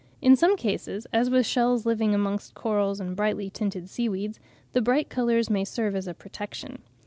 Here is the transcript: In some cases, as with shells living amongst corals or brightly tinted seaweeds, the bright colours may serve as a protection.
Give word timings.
In 0.19 0.35
some 0.35 0.57
cases, 0.57 1.05
as 1.13 1.29
with 1.29 1.45
shells 1.45 1.85
living 1.85 2.15
amongst 2.15 2.55
corals 2.55 2.99
or 2.99 3.05
brightly 3.11 3.51
tinted 3.51 3.87
seaweeds, 3.87 4.39
the 4.71 4.81
bright 4.81 5.09
colours 5.09 5.47
may 5.47 5.63
serve 5.63 5.95
as 5.95 6.07
a 6.07 6.15
protection. 6.15 6.81